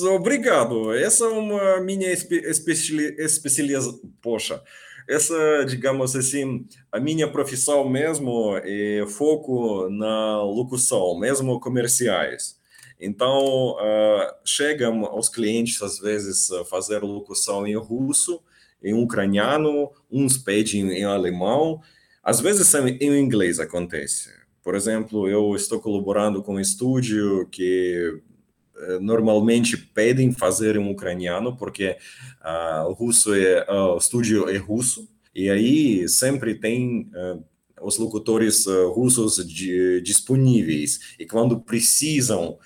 [0.00, 0.92] Obrigado.
[0.92, 4.00] Essa é uma minha especialização.
[4.20, 4.60] Poxa,
[5.07, 12.57] essa, digamos assim, a minha profissão mesmo é foco na locução, mesmo comerciais.
[12.99, 18.41] Então, uh, chegam aos clientes, às vezes, fazer locução em russo,
[18.83, 21.79] em ucraniano, uns pedem em alemão,
[22.23, 24.29] às vezes em inglês acontece.
[24.63, 28.19] Por exemplo, eu estou colaborando com um estúdio que
[29.01, 31.97] normalmente pedem fazer em ucraniano, porque
[32.41, 37.43] uh, o russo é, uh, o estúdio é russo, e aí sempre tem uh,
[37.81, 42.57] os locutores russos de, disponíveis, e quando precisam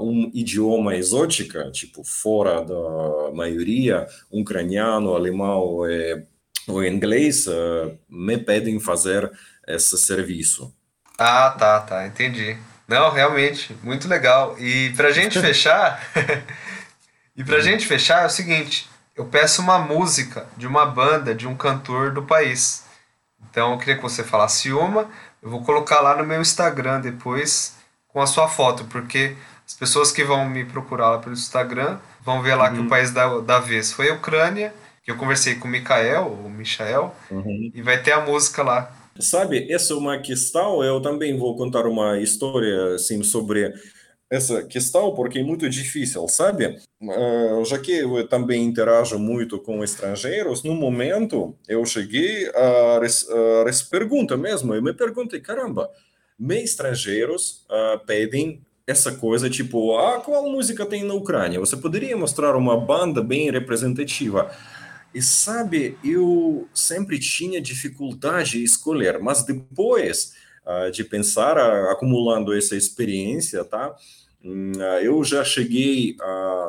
[0.00, 6.24] um idioma exótico, tipo fora da maioria, ucraniano, alemão é,
[6.66, 7.44] ou inglês,
[8.08, 9.30] me pedem fazer
[9.66, 10.74] esse serviço.
[11.18, 12.56] Ah, tá, tá, entendi.
[12.88, 14.56] Não, realmente, muito legal.
[14.58, 16.02] E pra gente fechar,
[17.36, 21.46] e pra gente fechar é o seguinte, eu peço uma música de uma banda, de
[21.46, 22.84] um cantor do país.
[23.50, 25.06] Então eu queria que você falasse uma,
[25.42, 27.76] eu vou colocar lá no meu Instagram depois
[28.08, 29.36] com a sua foto, porque
[29.66, 32.72] as pessoas que vão me procurar lá pelo Instagram vão ver lá uhum.
[32.72, 32.88] que o uhum.
[32.88, 37.14] país da, da vez foi a Ucrânia, que eu conversei com o Mikael, ou Michael,
[37.30, 37.70] uhum.
[37.74, 38.90] e vai ter a música lá.
[39.20, 43.72] Sabe, essa é uma questão, eu também vou contar uma história assim, sobre
[44.30, 46.78] essa questão, porque é muito difícil, sabe?
[47.00, 53.26] Uh, já que eu também interajo muito com estrangeiros, no momento eu cheguei a, res,
[53.30, 55.90] a pergunta mesmo, eu me perguntei, caramba,
[56.38, 61.60] me estrangeiros uh, pedem essa coisa tipo, ah, qual música tem na Ucrânia?
[61.60, 64.50] Você poderia mostrar uma banda bem representativa?
[65.14, 70.34] E sabe, eu sempre tinha dificuldade em escolher, mas depois
[70.66, 73.94] uh, de pensar, uh, acumulando essa experiência, tá?
[74.44, 76.16] Uh, eu já cheguei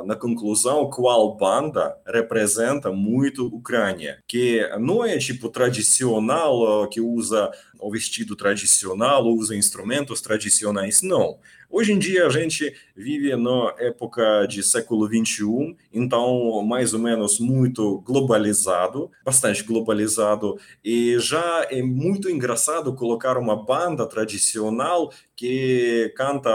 [0.05, 7.91] na conclusão qual banda representa muito Ucrânia, que não é tipo tradicional, que usa o
[7.91, 11.37] vestido tradicional, usa instrumentos tradicionais, não
[11.71, 17.39] Hoje em dia a gente vive na época de século 21, então mais ou menos
[17.39, 26.49] muito globalizado, bastante globalizado, e já é muito engraçado colocar uma banda tradicional que canta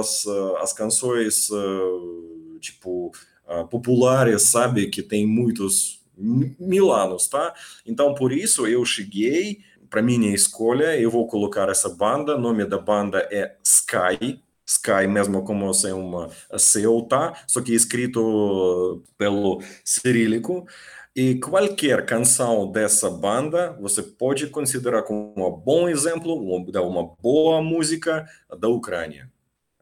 [0.00, 0.26] as,
[0.60, 3.12] as canções eh, tipo
[3.48, 7.54] eh, populares, sabe, que tem muitos mil anos, tá?
[7.86, 12.64] Então por isso eu cheguei para minha escolha, eu vou colocar essa banda, o nome
[12.64, 17.34] da banda é Sky, Sky, mesmo como sem uma seu, tá?
[17.46, 20.66] Só que escrito pelo cirílico.
[21.14, 26.36] E qualquer canção dessa banda você pode considerar como um bom exemplo
[26.70, 29.30] de uma boa música da Ucrânia.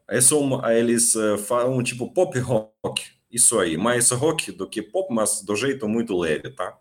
[0.09, 5.13] É uma, eles uh, falam tipo pop rock, isso aí, mais rock do que pop,
[5.13, 6.75] mas do jeito muito leve, tá?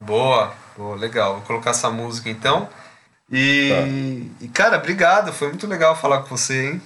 [0.00, 1.34] Boa, boa, legal.
[1.34, 2.70] Vou colocar essa música então.
[3.30, 4.44] E, tá.
[4.44, 6.82] e cara, obrigado, foi muito legal falar com você, hein?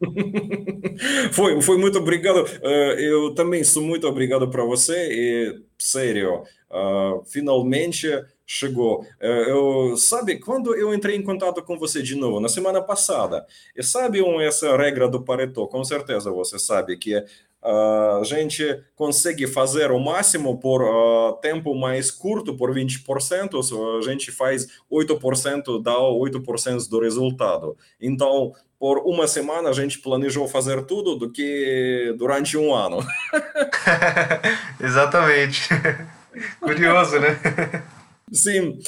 [1.32, 2.44] foi, foi muito obrigado.
[2.62, 8.08] Uh, eu também sou muito obrigado para você e, sério, uh, finalmente
[8.46, 9.00] chegou.
[9.20, 13.46] Uh, eu, sabe, quando eu entrei em contato com você de novo, na semana passada,
[13.76, 15.66] e sabe essa regra do Pareto?
[15.68, 17.22] Com certeza você sabe que
[17.62, 24.32] a gente consegue fazer o máximo por uh, tempo mais curto, por 20%, a gente
[24.32, 27.76] faz 8%, dá 8% do resultado.
[28.00, 33.06] Então, por uma semana a gente planejou fazer tudo do que durante um ano.
[34.80, 35.68] Exatamente.
[36.58, 37.38] Curioso, né?
[38.32, 38.78] Sim.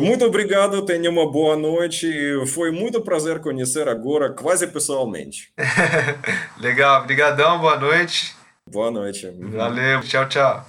[0.00, 2.08] Muito obrigado, tenha uma boa noite.
[2.54, 5.52] Foi muito prazer conhecer agora, quase pessoalmente.
[6.58, 8.34] Legal, obrigadão, boa noite.
[8.66, 9.30] Boa noite.
[9.40, 10.64] Valeu, tchau, tchau.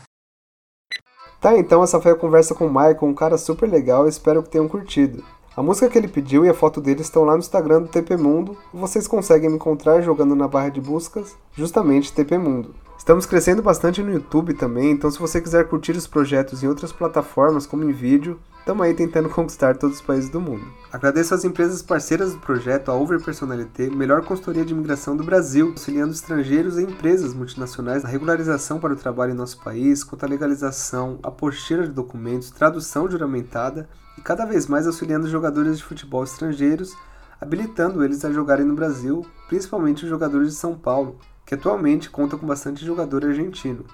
[1.40, 4.50] Tá, então essa foi a conversa com o Michael, um cara super legal, espero que
[4.50, 5.24] tenham curtido.
[5.60, 8.16] A música que ele pediu e a foto dele estão lá no Instagram do TP
[8.16, 12.74] Mundo vocês conseguem me encontrar jogando na barra de buscas justamente TP Mundo.
[12.98, 16.94] Estamos crescendo bastante no YouTube também, então se você quiser curtir os projetos em outras
[16.94, 20.64] plataformas como em vídeo, estamos aí tentando conquistar todos os países do mundo.
[20.94, 25.72] Agradeço às empresas parceiras do projeto, a Over Personalité, melhor consultoria de imigração do Brasil,
[25.72, 30.30] auxiliando estrangeiros e empresas multinacionais na regularização para o trabalho em nosso país, quanto à
[30.30, 33.90] legalização, apostila de documentos, tradução juramentada
[34.20, 36.94] e cada vez mais auxiliando jogadores de futebol estrangeiros,
[37.40, 42.36] habilitando eles a jogarem no Brasil, principalmente os jogadores de São Paulo, que atualmente conta
[42.36, 43.86] com bastante jogador argentino.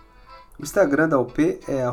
[0.57, 1.83] O Instagram da UP é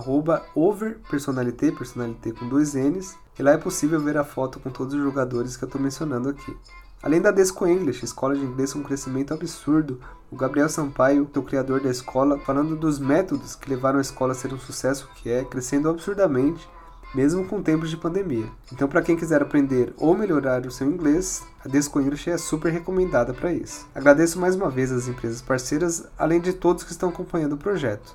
[0.55, 5.03] overpersonalité, personalité com dois N's, e lá é possível ver a foto com todos os
[5.03, 6.57] jogadores que eu estou mencionando aqui.
[7.03, 11.43] Além da Desco English, escola de inglês com um crescimento absurdo, o Gabriel Sampaio, o
[11.43, 15.29] criador da escola, falando dos métodos que levaram a escola a ser um sucesso que
[15.29, 16.67] é, crescendo absurdamente
[17.15, 18.47] mesmo com tempos de pandemia.
[18.73, 23.35] Então, para quem quiser aprender ou melhorar o seu inglês, a Desco é super recomendada
[23.35, 23.87] para isso.
[23.95, 28.15] Agradeço mais uma vez às empresas parceiras, além de todos que estão acompanhando o projeto.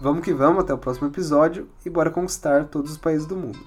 [0.00, 3.58] Vamos que vamos, até o próximo episódio e bora conquistar todos os países do mundo.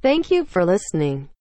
[0.00, 1.31] Thank you for listening.